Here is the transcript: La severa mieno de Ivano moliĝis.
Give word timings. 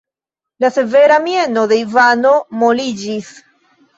La 0.63 0.71
severa 0.77 1.19
mieno 1.25 1.65
de 1.73 1.77
Ivano 1.83 2.33
moliĝis. 2.63 3.29